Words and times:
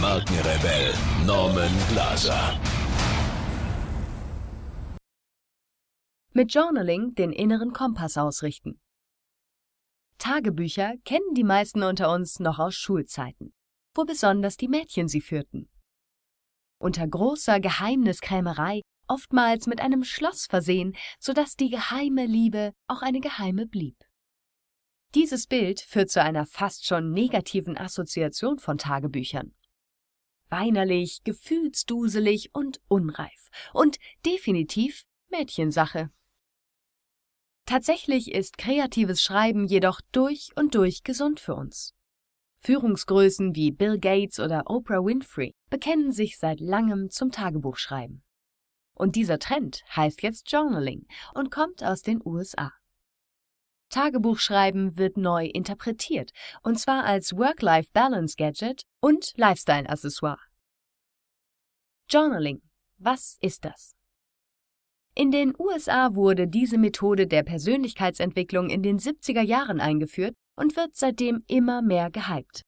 Markenrebell 0.00 0.92
Norman 1.24 1.72
Glaser. 1.88 2.60
Mit 6.34 6.52
Journaling 6.52 7.14
den 7.14 7.32
inneren 7.32 7.72
Kompass 7.72 8.18
ausrichten. 8.18 8.78
Tagebücher 10.18 10.94
kennen 11.04 11.34
die 11.34 11.44
meisten 11.44 11.82
unter 11.82 12.12
uns 12.12 12.40
noch 12.40 12.58
aus 12.58 12.74
Schulzeiten, 12.74 13.54
wo 13.94 14.04
besonders 14.04 14.58
die 14.58 14.68
Mädchen 14.68 15.08
sie 15.08 15.22
führten. 15.22 15.70
Unter 16.78 17.08
großer 17.08 17.58
Geheimniskrämerei, 17.58 18.82
oftmals 19.08 19.66
mit 19.66 19.80
einem 19.80 20.04
Schloss 20.04 20.44
versehen, 20.44 20.94
so 21.18 21.32
dass 21.32 21.56
die 21.56 21.70
geheime 21.70 22.26
Liebe 22.26 22.72
auch 22.86 23.00
eine 23.00 23.20
geheime 23.20 23.66
blieb. 23.66 23.96
Dieses 25.14 25.46
Bild 25.46 25.80
führt 25.80 26.10
zu 26.10 26.22
einer 26.22 26.44
fast 26.44 26.84
schon 26.84 27.12
negativen 27.12 27.78
Assoziation 27.78 28.58
von 28.58 28.76
Tagebüchern. 28.76 29.54
Weinerlich, 30.58 31.22
gefühlsduselig 31.22 32.54
und 32.54 32.80
unreif 32.88 33.50
und 33.74 33.98
definitiv 34.24 35.04
Mädchensache. 35.28 36.08
Tatsächlich 37.66 38.32
ist 38.32 38.56
kreatives 38.56 39.20
Schreiben 39.20 39.66
jedoch 39.66 40.00
durch 40.12 40.52
und 40.56 40.74
durch 40.74 41.02
gesund 41.02 41.40
für 41.40 41.54
uns. 41.54 41.92
Führungsgrößen 42.60 43.54
wie 43.54 43.70
Bill 43.70 43.98
Gates 43.98 44.40
oder 44.40 44.62
Oprah 44.70 45.04
Winfrey 45.04 45.54
bekennen 45.68 46.10
sich 46.10 46.38
seit 46.38 46.60
langem 46.60 47.10
zum 47.10 47.30
Tagebuchschreiben. 47.30 48.22
Und 48.94 49.14
dieser 49.14 49.38
Trend 49.38 49.82
heißt 49.94 50.22
jetzt 50.22 50.50
Journaling 50.50 51.06
und 51.34 51.50
kommt 51.50 51.84
aus 51.84 52.00
den 52.00 52.22
USA. 52.24 52.72
Tagebuchschreiben 53.90 54.96
wird 54.96 55.18
neu 55.18 55.44
interpretiert, 55.44 56.32
und 56.62 56.80
zwar 56.80 57.04
als 57.04 57.36
Work-Life-Balance-Gadget 57.36 58.84
und 59.00 59.32
Lifestyle-Accessoire. 59.36 60.40
Journaling. 62.08 62.62
Was 62.98 63.36
ist 63.40 63.64
das? 63.64 63.96
In 65.16 65.32
den 65.32 65.54
USA 65.58 66.14
wurde 66.14 66.46
diese 66.46 66.78
Methode 66.78 67.26
der 67.26 67.42
Persönlichkeitsentwicklung 67.42 68.70
in 68.70 68.84
den 68.84 69.00
70er 69.00 69.42
Jahren 69.42 69.80
eingeführt 69.80 70.36
und 70.54 70.76
wird 70.76 70.94
seitdem 70.94 71.42
immer 71.48 71.82
mehr 71.82 72.10
gehypt. 72.10 72.62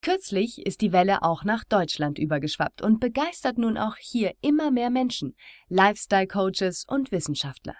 Kürzlich 0.00 0.64
ist 0.64 0.80
die 0.80 0.92
Welle 0.92 1.22
auch 1.22 1.44
nach 1.44 1.64
Deutschland 1.64 2.18
übergeschwappt 2.18 2.80
und 2.80 2.98
begeistert 2.98 3.58
nun 3.58 3.76
auch 3.76 3.96
hier 3.98 4.32
immer 4.40 4.70
mehr 4.70 4.88
Menschen, 4.88 5.36
Lifestyle-Coaches 5.68 6.86
und 6.88 7.12
Wissenschaftler. 7.12 7.76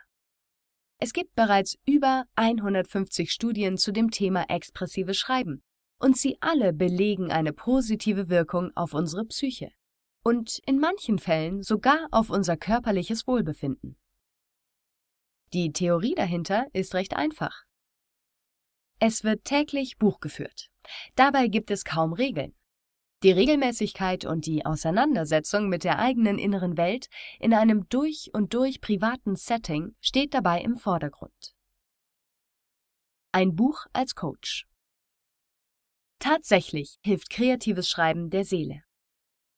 Es 0.99 1.15
gibt 1.15 1.35
bereits 1.35 1.79
über 1.87 2.25
150 2.35 3.33
Studien 3.33 3.79
zu 3.79 3.93
dem 3.93 4.11
Thema 4.11 4.45
expressive 4.51 5.15
Schreiben, 5.15 5.63
und 5.99 6.19
sie 6.19 6.37
alle 6.41 6.75
belegen 6.75 7.33
eine 7.33 7.55
positive 7.55 8.29
Wirkung 8.29 8.71
auf 8.75 8.93
unsere 8.93 9.25
Psyche 9.25 9.71
und 10.23 10.59
in 10.67 10.79
manchen 10.79 11.19
Fällen 11.19 11.63
sogar 11.63 12.09
auf 12.11 12.31
unser 12.31 12.57
körperliches 12.57 13.27
Wohlbefinden. 13.27 13.97
Die 15.53 15.73
Theorie 15.73 16.15
dahinter 16.15 16.67
ist 16.73 16.95
recht 16.95 17.17
einfach. 17.17 17.65
Es 19.01 19.25
wird 19.25 19.45
täglich 19.45 19.97
Buch 19.99 20.21
geführt. 20.21 20.71
Dabei 21.15 21.49
gibt 21.49 21.71
es 21.71 21.85
kaum 21.85 22.13
Regeln. 22.13 22.55
Die 23.23 23.33
Regelmäßigkeit 23.33 24.25
und 24.25 24.47
die 24.47 24.65
Auseinandersetzung 24.65 25.69
mit 25.69 25.85
der 25.85 25.99
eigenen 25.99 26.39
inneren 26.39 26.77
Welt 26.77 27.09
in 27.39 27.53
einem 27.53 27.89
durch 27.89 28.31
und 28.33 28.55
durch 28.55 28.81
privaten 28.81 29.37
Setting 29.37 29.95
steht 30.01 30.33
dabei 30.33 30.63
im 30.63 30.77
Vordergrund. 30.77 31.55
Ein 33.33 33.57
Buch 33.57 33.87
als 33.93 34.15
Coach. 34.15 34.67
Tatsächlich 36.19 36.99
hilft 37.03 37.31
kreatives 37.31 37.89
Schreiben 37.89 38.31
der 38.31 38.45
Seele. 38.45 38.83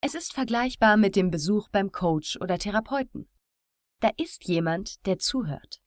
Es 0.04 0.16
ist 0.16 0.32
vergleichbar 0.32 0.96
mit 0.96 1.14
dem 1.14 1.30
Besuch 1.30 1.68
beim 1.68 1.92
Coach 1.92 2.36
oder 2.40 2.58
Therapeuten. 2.58 3.28
Da 4.00 4.10
ist 4.16 4.48
jemand, 4.48 5.06
der 5.06 5.20
zuhört. 5.20 5.80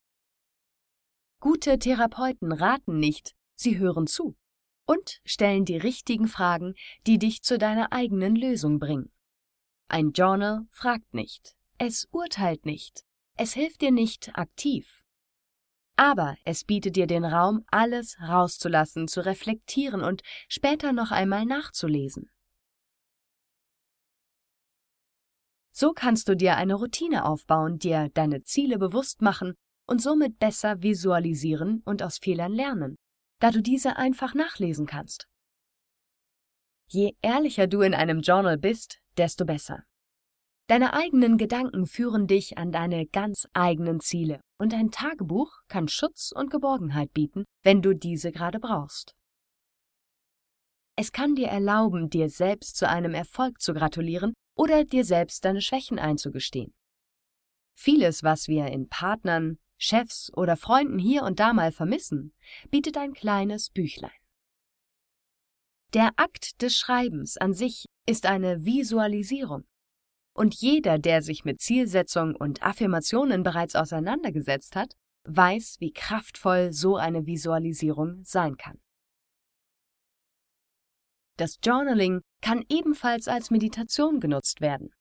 Gute 1.42 1.78
Therapeuten 1.78 2.54
raten 2.54 2.98
nicht, 2.98 3.36
sie 3.56 3.78
hören 3.78 4.08
zu 4.08 4.38
und 4.86 5.20
stellen 5.26 5.66
die 5.66 5.76
richtigen 5.76 6.30
Fragen, 6.30 6.76
die 7.06 7.20
dich 7.20 7.44
zu 7.44 7.58
deiner 7.58 7.92
eigenen 7.92 8.38
Lösung 8.38 8.80
bringen. 8.80 9.12
Ein 9.90 10.12
Journal 10.14 10.66
fragt 10.72 11.14
nicht, 11.14 11.58
es 11.78 12.08
urteilt 12.12 12.66
nicht, 12.66 13.04
es 13.36 13.54
hilft 13.54 13.82
dir 13.82 13.92
nicht 13.92 14.32
aktiv. 14.38 15.04
Aber 15.98 16.38
es 16.46 16.64
bietet 16.64 16.96
dir 16.96 17.08
den 17.08 17.26
Raum, 17.26 17.66
alles 17.68 18.18
rauszulassen, 18.22 19.10
zu 19.10 19.26
reflektieren 19.26 20.02
und 20.02 20.22
später 20.48 20.94
noch 20.94 21.12
einmal 21.12 21.46
nachzulesen. 21.46 22.32
So 25.76 25.92
kannst 25.92 26.30
du 26.30 26.36
dir 26.36 26.56
eine 26.56 26.76
Routine 26.76 27.26
aufbauen, 27.26 27.80
dir 27.80 28.10
deine 28.14 28.44
Ziele 28.44 28.78
bewusst 28.78 29.22
machen 29.22 29.56
und 29.88 30.02
somit 30.02 30.40
besser 30.40 30.82
visualisieren 30.82 31.82
und 31.86 32.02
aus 32.02 32.18
Fehlern 32.18 32.54
lernen 32.54 32.96
da 33.40 33.52
du 33.52 33.62
diese 33.62 33.98
einfach 33.98 34.34
nachlesen 34.34 34.86
kannst. 34.86 35.28
Je 36.88 37.16
ehrlicher 37.22 37.68
du 37.68 37.82
in 37.82 37.94
einem 37.94 38.22
Journal 38.22 38.58
bist, 38.58 39.00
desto 39.18 39.46
besser. 39.46 39.84
Deine 40.68 40.94
eigenen 40.94 41.38
Gedanken 41.38 41.86
führen 41.86 42.26
dich 42.26 42.58
an 42.58 42.72
deine 42.72 43.06
ganz 43.06 43.48
eigenen 43.54 44.00
Ziele 44.00 44.42
und 44.60 44.74
ein 44.74 44.90
Tagebuch 44.90 45.52
kann 45.68 45.88
Schutz 45.88 46.32
und 46.32 46.50
Geborgenheit 46.50 47.14
bieten, 47.14 47.46
wenn 47.64 47.82
du 47.82 47.94
diese 47.94 48.32
gerade 48.32 48.60
brauchst. 48.60 49.14
Es 50.96 51.12
kann 51.12 51.36
dir 51.36 51.50
erlauben, 51.50 52.10
dir 52.10 52.30
selbst 52.30 52.78
zu 52.78 52.88
einem 52.88 53.14
Erfolg 53.14 53.62
zu 53.62 53.74
gratulieren 53.74 54.34
oder 54.56 54.84
dir 54.84 55.06
selbst 55.06 55.46
deine 55.46 55.62
Schwächen 55.62 56.00
einzugestehen. 56.00 56.74
Vieles, 57.78 58.24
was 58.24 58.48
wir 58.48 58.68
in 58.68 58.88
Partnern, 58.88 59.60
Chefs 59.78 60.32
oder 60.34 60.56
Freunden 60.56 60.98
hier 60.98 61.24
und 61.24 61.40
da 61.40 61.54
mal 61.54 61.72
vermissen, 61.72 62.34
bietet 62.72 62.98
ein 62.98 63.14
kleines 63.14 63.70
Büchlein. 63.70 64.12
Der 65.94 66.12
Akt 66.16 66.62
des 66.62 66.76
Schreibens 66.76 67.38
an 67.38 67.54
sich 67.54 67.86
ist 68.06 68.26
eine 68.26 68.66
Visualisierung. 68.66 69.66
Und 70.34 70.54
jeder, 70.56 71.00
der 71.00 71.22
sich 71.22 71.46
mit 71.46 71.62
Zielsetzung 71.62 72.36
und 72.36 72.64
Affirmationen 72.64 73.44
bereits 73.44 73.76
auseinandergesetzt 73.76 74.76
hat, 74.76 74.96
weiß, 75.24 75.78
wie 75.80 75.94
kraftvoll 75.94 76.74
so 76.74 76.98
eine 76.98 77.26
Visualisierung 77.26 78.24
sein 78.24 78.58
kann. 78.58 78.80
Das 81.38 81.60
Journaling 81.64 82.22
kann 82.42 82.64
ebenfalls 82.70 83.28
als 83.28 83.52
Meditation 83.52 84.20
genutzt 84.20 84.62
werden. 84.62 84.92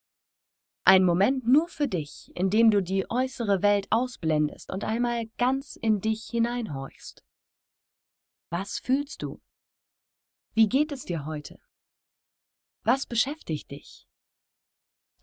Ein 0.84 1.05
Moment 1.05 1.47
nur 1.47 1.69
für 1.69 1.89
dich, 1.89 2.31
in 2.34 2.50
dem 2.50 2.71
du 2.71 2.83
die 2.83 3.09
äußere 3.09 3.62
Welt 3.62 3.87
ausblendest 3.91 4.71
und 4.71 4.84
einmal 4.84 5.27
ganz 5.39 5.77
in 5.77 6.00
dich 6.00 6.27
hineinhorchst. 6.31 7.25
Was 8.50 8.81
fühlst 8.81 9.22
du? 9.22 9.41
Wie 10.53 10.69
geht 10.69 10.93
es 10.93 11.04
dir 11.04 11.25
heute? 11.25 11.59
Was 12.83 13.07
beschäftigt 13.07 13.71
dich? 13.71 14.07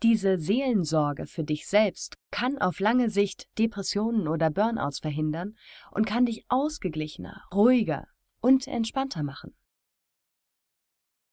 Diese 0.02 0.36
Seelensorge 0.36 1.26
für 1.26 1.44
dich 1.44 1.68
selbst 1.68 2.16
kann 2.32 2.58
auf 2.58 2.80
lange 2.80 3.08
Sicht 3.08 3.46
Depressionen 3.56 4.26
oder 4.26 4.50
Burnouts 4.50 4.98
verhindern 4.98 5.56
und 5.92 6.06
kann 6.06 6.26
dich 6.26 6.44
ausgeglichener, 6.48 7.44
ruhiger 7.54 8.08
und 8.40 8.66
entspannter 8.66 9.22
machen. 9.22 9.54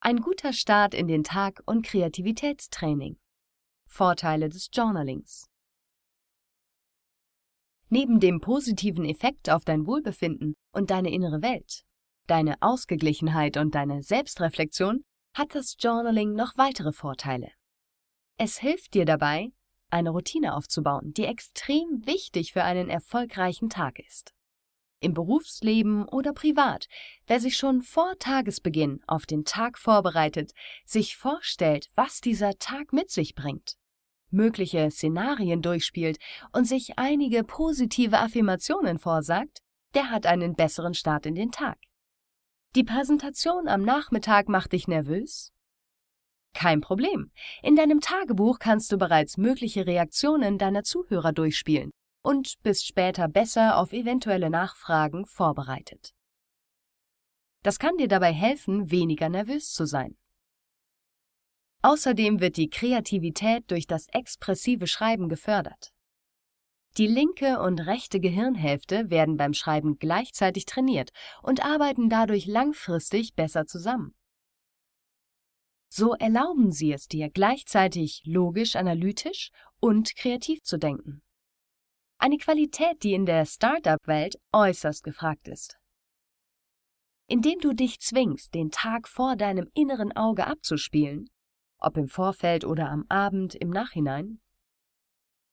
Ein 0.09 0.21
guter 0.21 0.53
Start 0.53 0.95
in 0.95 1.07
den 1.07 1.23
Tag 1.23 1.61
und 1.67 1.85
Kreativitätstraining. 1.85 3.19
Vorteile 3.85 4.49
des 4.49 4.71
Journalings. 4.73 5.47
Neben 7.89 8.19
dem 8.19 8.41
positiven 8.41 9.05
Effekt 9.05 9.51
auf 9.51 9.65
dein 9.65 9.85
Wohlbefinden 9.85 10.55
und 10.71 10.89
deine 10.89 11.11
innere 11.11 11.43
Welt, 11.43 11.83
deine 12.25 12.55
Ausgeglichenheit 12.59 13.55
und 13.57 13.75
deine 13.75 14.01
Selbstreflexion 14.01 15.05
hat 15.35 15.53
das 15.53 15.75
Journaling 15.79 16.33
noch 16.33 16.57
weitere 16.57 16.91
Vorteile. 16.91 17.51
Es 18.37 18.57
hilft 18.57 18.95
dir 18.95 19.05
dabei, 19.05 19.51
eine 19.91 20.09
Routine 20.09 20.55
aufzubauen, 20.55 21.13
die 21.13 21.25
extrem 21.25 22.07
wichtig 22.07 22.53
für 22.53 22.63
einen 22.63 22.89
erfolgreichen 22.89 23.69
Tag 23.69 23.99
ist. 23.99 24.33
Im 24.99 25.13
Berufsleben 25.13 26.07
oder 26.07 26.33
privat, 26.33 26.87
wer 27.27 27.39
sich 27.39 27.57
schon 27.57 27.81
vor 27.81 28.17
Tagesbeginn 28.19 29.01
auf 29.07 29.25
den 29.25 29.45
Tag 29.45 29.77
vorbereitet, 29.77 30.51
sich 30.85 31.17
vorstellt, 31.17 31.89
was 31.95 32.21
dieser 32.21 32.57
Tag 32.59 32.93
mit 32.93 33.09
sich 33.09 33.35
bringt, 33.35 33.75
mögliche 34.29 34.91
Szenarien 34.91 35.61
durchspielt 35.61 36.17
und 36.51 36.65
sich 36.65 36.97
einige 36.97 37.43
positive 37.43 38.19
Affirmationen 38.19 38.99
vorsagt, 38.99 39.59
der 39.93 40.11
hat 40.11 40.25
einen 40.25 40.55
besseren 40.55 40.93
Start 40.93 41.25
in 41.25 41.35
den 41.35 41.51
Tag. 41.51 41.77
Die 42.75 42.83
Präsentation 42.83 43.67
am 43.67 43.81
Nachmittag 43.81 44.47
macht 44.47 44.73
dich 44.73 44.87
nervös? 44.87 45.51
Kein 46.53 46.81
Problem. 46.81 47.31
In 47.63 47.75
deinem 47.75 48.01
Tagebuch 48.01 48.59
kannst 48.59 48.91
du 48.91 48.97
bereits 48.97 49.37
mögliche 49.37 49.87
Reaktionen 49.87 50.57
deiner 50.57 50.83
Zuhörer 50.83 51.31
durchspielen 51.31 51.91
und 52.21 52.61
bist 52.63 52.85
später 52.85 53.27
besser 53.27 53.77
auf 53.77 53.93
eventuelle 53.93 54.49
Nachfragen 54.49 55.25
vorbereitet. 55.25 56.13
Das 57.63 57.79
kann 57.79 57.97
dir 57.97 58.07
dabei 58.07 58.31
helfen, 58.31 58.89
weniger 58.91 59.29
nervös 59.29 59.71
zu 59.71 59.85
sein. 59.85 60.17
Außerdem 61.81 62.39
wird 62.39 62.57
die 62.57 62.69
Kreativität 62.69 63.69
durch 63.71 63.87
das 63.87 64.07
expressive 64.09 64.87
Schreiben 64.87 65.29
gefördert. 65.29 65.91
Die 66.97 67.07
linke 67.07 67.59
und 67.61 67.79
rechte 67.79 68.19
Gehirnhälfte 68.19 69.09
werden 69.09 69.37
beim 69.37 69.53
Schreiben 69.53 69.97
gleichzeitig 69.99 70.65
trainiert 70.65 71.11
und 71.41 71.63
arbeiten 71.63 72.09
dadurch 72.09 72.45
langfristig 72.45 73.35
besser 73.35 73.65
zusammen. 73.65 74.13
So 75.87 76.13
erlauben 76.13 76.71
sie 76.71 76.91
es 76.91 77.07
dir, 77.07 77.29
gleichzeitig 77.29 78.21
logisch, 78.25 78.75
analytisch 78.75 79.51
und 79.79 80.15
kreativ 80.15 80.61
zu 80.63 80.77
denken. 80.77 81.21
Eine 82.21 82.37
Qualität, 82.37 83.01
die 83.03 83.13
in 83.13 83.25
der 83.25 83.45
Startup-Welt 83.45 84.35
äußerst 84.51 85.05
gefragt 85.05 85.47
ist. 85.47 85.77
Indem 87.27 87.59
du 87.59 87.71
dich 87.71 88.01
zwingst, 88.01 88.53
den 88.53 88.71
Tag 88.71 89.07
vor 89.07 89.37
deinem 89.37 89.69
inneren 89.73 90.11
Auge 90.11 90.45
abzuspielen, 90.45 91.29
ob 91.77 91.95
im 91.95 92.09
Vorfeld 92.09 92.65
oder 92.65 92.89
am 92.89 93.05
Abend 93.07 93.55
im 93.55 93.69
Nachhinein, 93.69 94.41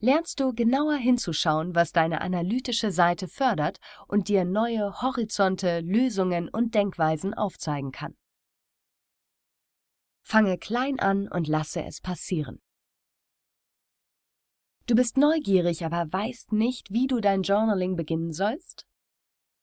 lernst 0.00 0.40
du 0.40 0.52
genauer 0.52 0.96
hinzuschauen, 0.96 1.76
was 1.76 1.92
deine 1.92 2.20
analytische 2.20 2.90
Seite 2.90 3.28
fördert 3.28 3.78
und 4.08 4.26
dir 4.26 4.44
neue 4.44 5.02
Horizonte, 5.02 5.82
Lösungen 5.82 6.48
und 6.48 6.74
Denkweisen 6.74 7.32
aufzeigen 7.32 7.92
kann. 7.92 8.16
Fange 10.20 10.58
klein 10.58 10.98
an 10.98 11.28
und 11.28 11.46
lasse 11.46 11.84
es 11.84 12.00
passieren. 12.00 12.60
Du 14.86 14.94
bist 14.94 15.16
neugierig, 15.16 15.84
aber 15.84 16.12
weißt 16.12 16.52
nicht, 16.52 16.92
wie 16.92 17.08
du 17.08 17.20
dein 17.20 17.42
Journaling 17.42 17.96
beginnen 17.96 18.32
sollst? 18.32 18.86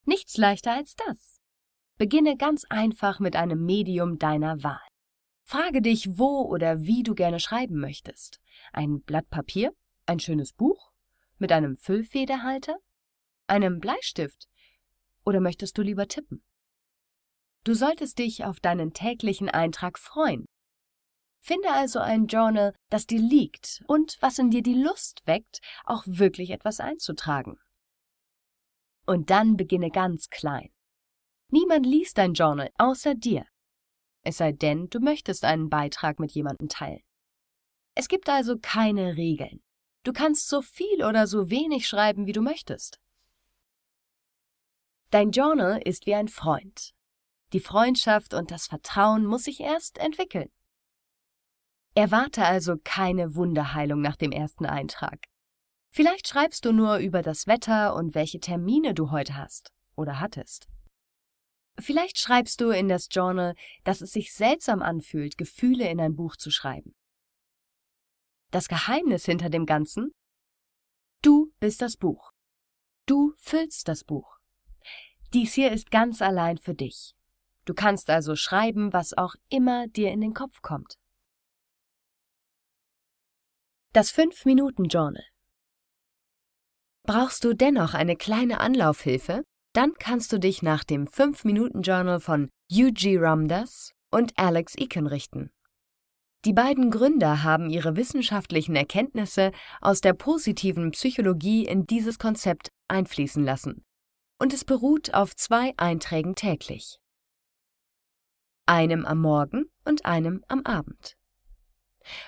Nichts 0.06 0.36
leichter 0.36 0.74
als 0.74 0.96
das. 0.96 1.40
Beginne 1.98 2.36
ganz 2.36 2.66
einfach 2.70 3.22
mit 3.22 3.38
einem 3.38 3.64
Medium 3.66 4.20
deiner 4.20 4.64
Wahl. 4.64 4.86
Frage 5.46 5.82
dich, 5.82 6.18
wo 6.18 6.42
oder 6.42 6.82
wie 6.82 7.04
du 7.04 7.16
gerne 7.16 7.40
schreiben 7.40 7.80
möchtest. 7.80 8.42
Ein 8.74 9.02
Blatt 9.02 9.30
Papier? 9.30 9.74
Ein 10.06 10.20
schönes 10.20 10.52
Buch? 10.52 10.92
Mit 11.38 11.54
einem 11.54 11.78
Füllfederhalter? 11.78 12.76
Einem 13.48 13.80
Bleistift? 13.80 14.50
Oder 15.24 15.40
möchtest 15.40 15.78
du 15.78 15.84
lieber 15.84 16.10
tippen? 16.10 16.44
Du 17.64 17.74
solltest 17.74 18.20
dich 18.20 18.44
auf 18.44 18.60
deinen 18.60 18.92
täglichen 18.92 19.48
Eintrag 19.48 19.98
freuen 19.98 20.48
Finde 21.46 21.74
also 21.74 22.00
ein 22.00 22.28
Journal, 22.28 22.74
das 22.90 23.06
dir 23.06 23.20
liegt 23.20 23.84
und 23.88 24.16
was 24.22 24.40
in 24.40 24.50
dir 24.50 24.64
die 24.64 24.82
Lust 24.82 25.24
weckt, 25.26 25.60
auch 25.84 26.06
wirklich 26.08 26.52
etwas 26.52 26.80
einzutragen. 26.80 27.60
Und 29.06 29.30
dann 29.30 29.58
beginne 29.58 29.90
ganz 29.90 30.30
klein. 30.30 30.70
Niemand 31.50 31.86
liest 31.86 32.18
dein 32.18 32.34
Journal 32.34 32.70
außer 32.78 33.14
dir. 33.16 33.46
Es 34.22 34.38
sei 34.38 34.54
denn, 34.54 34.90
du 34.90 35.02
möchtest 35.02 35.44
einen 35.44 35.70
Beitrag 35.70 36.18
mit 36.18 36.32
jemandem 36.32 36.70
teilen. 36.70 37.04
Es 37.94 38.08
gibt 38.08 38.30
also 38.30 38.56
keine 38.58 39.18
Regeln. 39.18 39.62
Du 40.04 40.14
kannst 40.14 40.48
so 40.48 40.62
viel 40.62 41.04
oder 41.04 41.28
so 41.28 41.50
wenig 41.50 41.90
schreiben, 41.90 42.26
wie 42.26 42.32
du 42.32 42.42
möchtest. 42.42 43.02
Dein 45.10 45.32
Journal 45.32 45.82
ist 45.84 46.06
wie 46.06 46.16
ein 46.16 46.30
Freund. 46.30 46.94
Die 47.52 47.60
Freundschaft 47.60 48.34
und 48.34 48.50
das 48.50 48.68
Vertrauen 48.68 49.26
muss 49.26 49.44
sich 49.44 49.60
erst 49.60 49.98
entwickeln. 49.98 50.50
Erwarte 51.96 52.46
also 52.46 52.76
keine 52.84 53.36
Wunderheilung 53.36 54.02
nach 54.02 54.16
dem 54.16 54.32
ersten 54.32 54.66
Eintrag. 54.66 55.26
Vielleicht 55.92 56.28
schreibst 56.28 56.66
du 56.66 56.72
nur 56.72 56.98
über 56.98 57.22
das 57.22 57.46
Wetter 57.46 57.96
und 57.96 58.16
welche 58.16 58.40
Termine 58.40 58.96
du 58.96 59.12
heute 59.12 59.36
hast 59.36 59.72
oder 59.96 60.20
hattest. 60.20 60.68
Vielleicht 61.80 62.18
schreibst 62.18 62.62
du 62.62 62.70
in 62.70 62.88
das 62.88 63.10
Journal, 63.12 63.56
dass 63.84 64.02
es 64.02 64.12
sich 64.12 64.34
seltsam 64.34 64.82
anfühlt, 64.82 65.38
Gefühle 65.38 65.88
in 65.88 66.00
ein 66.00 66.16
Buch 66.16 66.36
zu 66.36 66.50
schreiben. 66.50 66.96
Das 68.50 68.68
Geheimnis 68.68 69.26
hinter 69.26 69.50
dem 69.50 69.66
Ganzen? 69.66 70.14
Du 71.22 71.52
bist 71.60 71.82
das 71.82 71.96
Buch. 71.98 72.32
Du 73.06 73.34
füllst 73.38 73.88
das 73.88 74.04
Buch. 74.04 74.38
Dies 75.34 75.54
hier 75.54 75.72
ist 75.72 75.92
ganz 75.92 76.22
allein 76.22 76.58
für 76.58 76.74
dich. 76.74 77.14
Du 77.66 77.74
kannst 77.74 78.10
also 78.10 78.36
schreiben, 78.36 78.94
was 78.94 79.18
auch 79.18 79.36
immer 79.50 79.88
dir 79.88 80.12
in 80.12 80.22
den 80.22 80.34
Kopf 80.34 80.62
kommt. 80.62 80.98
Das 83.96 84.12
5-Minuten-Journal. 84.12 85.24
Brauchst 87.06 87.44
du 87.44 87.54
dennoch 87.54 87.94
eine 87.94 88.16
kleine 88.16 88.60
Anlaufhilfe? 88.60 89.44
Dann 89.74 89.94
kannst 89.94 90.34
du 90.34 90.40
dich 90.40 90.64
nach 90.64 90.84
dem 90.84 91.06
5-Minuten-Journal 91.06 92.20
von 92.20 92.50
Yuji 92.72 93.18
Ramdas 93.18 93.92
und 94.10 94.34
Alex 94.36 94.74
Eakin 94.80 95.06
richten. 95.06 95.52
Die 96.44 96.54
beiden 96.54 96.90
Gründer 96.90 97.44
haben 97.44 97.70
ihre 97.70 97.96
wissenschaftlichen 97.96 98.76
Erkenntnisse 98.76 99.52
aus 99.80 100.02
der 100.02 100.14
positiven 100.14 100.90
Psychologie 100.90 101.68
in 101.68 101.86
dieses 101.86 102.18
Konzept 102.18 102.70
einfließen 102.88 103.44
lassen. 103.44 103.86
Und 104.40 104.54
es 104.54 104.66
beruht 104.66 105.14
auf 105.14 105.36
zwei 105.36 105.72
Einträgen 105.78 106.34
täglich. 106.34 106.98
Einem 108.66 109.06
am 109.06 109.22
Morgen 109.22 109.66
und 109.86 110.04
einem 110.04 110.44
am 110.48 110.66
Abend. 110.66 111.16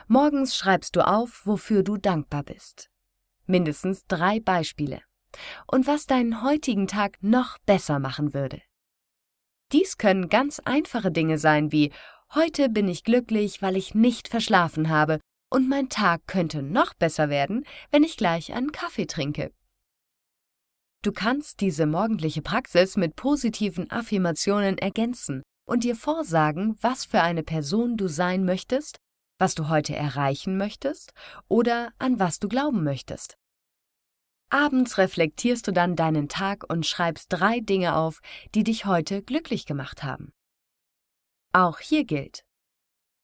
Morgens 0.08 0.56
schreibst 0.56 0.96
du 0.96 1.06
auf, 1.06 1.46
wofür 1.46 1.84
du 1.84 1.98
dankbar 1.98 2.44
bist. 2.44 2.90
Mindestens 3.46 4.06
drei 4.08 4.40
Beispiele. 4.40 5.02
Und 5.68 5.88
was 5.88 6.06
deinen 6.06 6.44
heutigen 6.44 6.88
Tag 6.88 7.18
noch 7.22 7.58
besser 7.60 8.00
machen 8.00 8.34
würde. 8.34 8.62
Dies 9.72 9.98
können 9.98 10.30
ganz 10.30 10.60
einfache 10.60 11.12
Dinge 11.12 11.38
sein 11.38 11.72
wie 11.72 11.92
Heute 12.34 12.70
bin 12.70 12.88
ich 12.88 13.04
glücklich, 13.04 13.62
weil 13.62 13.78
ich 13.78 13.94
nicht 13.94 14.28
verschlafen 14.28 14.90
habe, 14.90 15.20
und 15.50 15.70
mein 15.70 15.90
Tag 15.90 16.28
könnte 16.28 16.64
noch 16.64 16.94
besser 16.94 17.30
werden, 17.30 17.66
wenn 17.92 18.04
ich 18.04 18.18
gleich 18.18 18.54
einen 18.54 18.72
Kaffee 18.72 19.06
trinke. 19.06 19.52
Du 21.02 21.12
kannst 21.12 21.62
diese 21.62 21.86
morgendliche 21.86 22.42
Praxis 22.42 22.98
mit 22.98 23.16
positiven 23.16 23.92
Affirmationen 23.92 24.78
ergänzen 24.78 25.44
und 25.66 25.84
dir 25.84 25.96
vorsagen, 25.96 26.76
was 26.82 27.06
für 27.06 27.22
eine 27.22 27.44
Person 27.44 27.96
du 27.96 28.08
sein 28.08 28.44
möchtest 28.44 28.98
was 29.38 29.56
du 29.56 29.70
heute 29.70 29.96
erreichen 29.96 30.58
möchtest 30.58 31.14
oder 31.48 31.94
an 32.00 32.20
was 32.20 32.40
du 32.40 32.48
glauben 32.48 32.84
möchtest. 32.84 33.38
Abends 34.50 34.98
reflektierst 34.98 35.68
du 35.68 35.72
dann 35.72 35.96
deinen 35.96 36.30
Tag 36.30 36.64
und 36.70 36.86
schreibst 36.86 37.28
drei 37.30 37.60
Dinge 37.60 37.96
auf, 37.96 38.22
die 38.54 38.64
dich 38.64 38.86
heute 38.86 39.22
glücklich 39.22 39.66
gemacht 39.66 40.04
haben. 40.04 40.34
Auch 41.52 41.80
hier 41.80 42.06
gilt, 42.06 42.46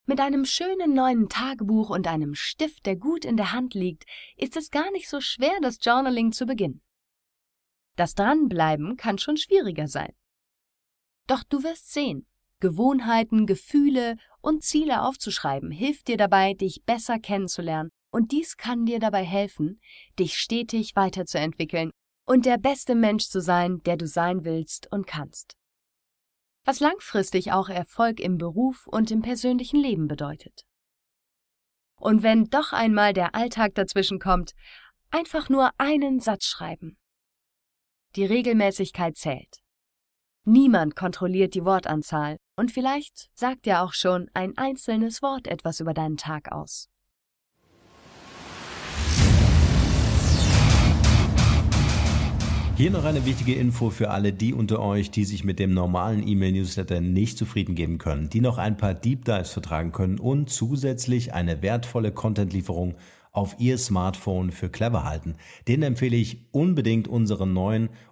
mit 0.06 0.20
einem 0.20 0.46
schönen 0.46 0.94
neuen 0.94 1.30
Tagebuch 1.30 1.90
und 1.90 2.08
einem 2.08 2.34
Stift, 2.34 2.86
der 2.86 2.96
gut 2.96 3.24
in 3.24 3.38
der 3.38 3.52
Hand 3.52 3.76
liegt, 3.76 4.06
ist 4.36 4.58
es 4.58 4.72
gar 4.72 4.92
nicht 4.92 5.08
so 5.08 5.22
schwer, 5.22 5.58
das 5.62 5.78
Journaling 5.82 6.32
zu 6.32 6.46
beginnen. 6.46 6.82
Das 7.96 8.16
Dranbleiben 8.16 8.98
kann 8.98 9.20
schon 9.20 9.38
schwieriger 9.38 9.88
sein. 9.88 10.14
Doch 11.28 11.44
du 11.44 11.64
wirst 11.64 11.94
sehen, 11.94 12.26
Gewohnheiten, 12.62 13.46
Gefühle 13.46 14.16
und 14.40 14.64
Ziele 14.64 15.02
aufzuschreiben 15.02 15.72
hilft 15.72 16.08
dir 16.08 16.18
dabei, 16.18 16.54
dich 16.54 16.84
besser 16.86 17.20
kennenzulernen 17.20 17.90
und 18.12 18.32
dies 18.32 18.56
kann 18.56 18.86
dir 18.86 19.00
dabei 19.00 19.24
helfen, 19.26 19.82
dich 20.18 20.38
stetig 20.38 20.96
weiterzuentwickeln 20.96 21.92
und 22.26 22.46
der 22.46 22.58
beste 22.58 22.96
Mensch 22.96 23.26
zu 23.26 23.42
sein, 23.42 23.82
der 23.84 23.98
du 23.98 24.08
sein 24.08 24.46
willst 24.46 24.90
und 24.92 25.08
kannst. 25.08 25.58
Was 26.64 26.80
langfristig 26.80 27.52
auch 27.52 27.70
Erfolg 27.70 28.20
im 28.20 28.38
Beruf 28.38 28.88
und 28.88 29.12
im 29.12 29.22
persönlichen 29.22 29.82
Leben 29.82 30.08
bedeutet. 30.08 30.62
Und 32.00 32.24
wenn 32.24 32.46
doch 32.46 32.72
einmal 32.72 33.14
der 33.14 33.36
Alltag 33.36 33.76
dazwischen 33.76 34.20
kommt, 34.20 34.54
einfach 35.10 35.50
nur 35.50 35.72
einen 35.78 36.20
Satz 36.20 36.46
schreiben. 36.46 36.98
Die 38.16 38.26
Regelmäßigkeit 38.26 39.18
zählt. 39.18 39.62
Niemand 40.44 40.96
kontrolliert 40.96 41.54
die 41.54 41.66
Wortanzahl 41.66 42.38
und 42.56 42.72
vielleicht 42.72 43.30
sagt 43.36 43.68
ja 43.68 43.84
auch 43.84 43.94
schon 43.94 44.28
ein 44.34 44.58
einzelnes 44.58 45.22
Wort 45.22 45.48
etwas 45.48 45.80
über 45.80 45.94
deinen 45.94 46.18
Tag 46.18 46.52
aus. 46.52 46.90
Hier 52.76 52.90
noch 52.90 53.04
eine 53.04 53.24
wichtige 53.28 53.54
Info 53.54 53.92
für 53.92 54.10
alle 54.10 54.34
die 54.34 54.56
unter 54.56 54.80
euch, 54.80 55.12
die 55.12 55.26
sich 55.26 55.44
mit 55.44 55.60
dem 55.60 55.76
normalen 55.76 56.28
E-Mail-Newsletter 56.28 57.02
nicht 57.02 57.38
zufrieden 57.38 57.76
geben 57.76 58.00
können, 58.00 58.32
die 58.32 58.42
noch 58.42 58.58
ein 58.58 58.78
paar 58.78 58.96
Deep 58.96 59.26
Dives 59.26 59.52
vertragen 59.52 59.92
können 59.92 60.18
und 60.18 60.50
zusätzlich 60.50 61.36
eine 61.36 61.62
wertvolle 61.62 62.12
Content-Lieferung 62.12 62.96
auf 63.32 63.56
Ihr 63.60 63.78
Smartphone 63.78 64.52
für 64.52 64.70
clever 64.70 65.04
halten. 65.04 65.36
Den 65.68 65.84
empfehle 65.84 66.18
ich 66.18 66.48
unbedingt 66.52 67.08
unseren 67.08 67.54
neuen 67.54 67.90